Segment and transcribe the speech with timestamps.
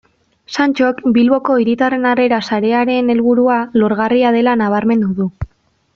[0.59, 5.29] Santxok Bilboko Hiritarren Harrera Sarearen helburua lorgarria dela nabarmendu du.